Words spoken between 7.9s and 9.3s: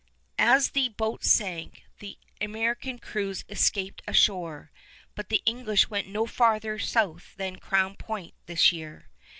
Point this year.